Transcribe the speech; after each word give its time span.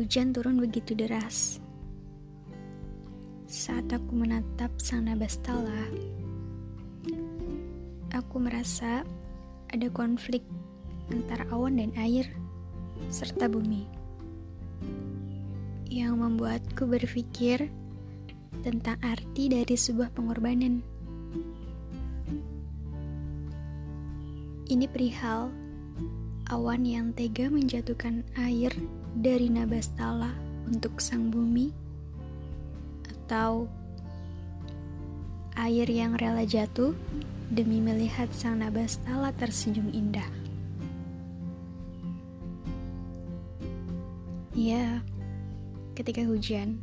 Hujan 0.00 0.32
turun 0.32 0.56
begitu 0.56 0.96
deras. 0.96 1.60
Saat 3.44 3.92
aku 3.92 4.16
menatap 4.16 4.72
sang 4.80 5.04
nabastala, 5.04 5.92
aku 8.16 8.40
merasa 8.40 9.04
ada 9.68 9.88
konflik 9.92 10.40
antara 11.12 11.44
awan 11.52 11.76
dan 11.76 11.92
air 12.00 12.24
serta 13.12 13.44
bumi 13.44 13.84
yang 15.92 16.24
membuatku 16.24 16.88
berpikir 16.88 17.68
tentang 18.64 18.96
arti 19.04 19.52
dari 19.52 19.76
sebuah 19.76 20.16
pengorbanan. 20.16 20.80
Ini 24.64 24.88
perihal 24.88 25.63
awan 26.52 26.84
yang 26.84 27.16
tega 27.16 27.48
menjatuhkan 27.48 28.20
air 28.36 28.68
dari 29.16 29.48
Nabastala 29.48 30.28
untuk 30.68 31.00
sang 31.00 31.32
bumi, 31.32 31.72
atau 33.08 33.64
air 35.56 35.88
yang 35.88 36.18
rela 36.20 36.44
jatuh 36.44 36.92
demi 37.48 37.80
melihat 37.80 38.28
sang 38.36 38.60
Nabastala 38.60 39.32
tersenyum 39.40 39.88
indah. 39.88 40.28
Ya, 44.54 45.00
ketika 45.96 46.22
hujan, 46.22 46.78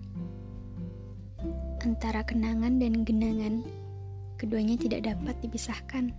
antara 1.85 2.25
kenangan 2.25 2.81
dan 2.81 3.05
genangan, 3.05 3.63
keduanya 4.41 4.75
tidak 4.75 5.07
dapat 5.07 5.37
dipisahkan. 5.45 6.11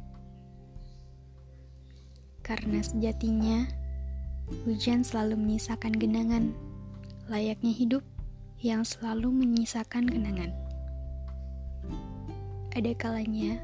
Karena 2.43 2.83
sejatinya, 2.83 3.83
Hujan 4.63 5.01
selalu 5.01 5.41
menyisakan 5.41 5.97
genangan, 5.97 6.53
layaknya 7.27 7.73
hidup 7.73 8.05
yang 8.61 8.85
selalu 8.85 9.33
menyisakan 9.33 10.07
kenangan. 10.07 10.53
Ada 12.77 12.93
kalanya 12.95 13.59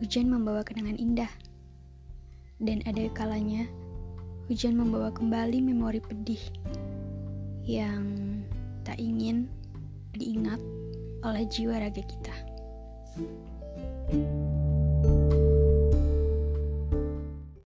hujan 0.00 0.32
membawa 0.32 0.64
kenangan 0.64 0.96
indah, 0.96 1.30
dan 2.64 2.80
ada 2.88 3.06
kalanya 3.12 3.68
hujan 4.48 4.74
membawa 4.74 5.12
kembali 5.12 5.60
memori 5.62 6.00
pedih 6.00 6.42
yang 7.68 8.08
tak 8.82 8.96
ingin 8.96 9.46
diingat 10.16 10.58
oleh 11.22 11.44
jiwa 11.46 11.76
raga 11.76 12.02
kita. 12.02 12.34
thank 14.10 14.16
you 14.16 14.59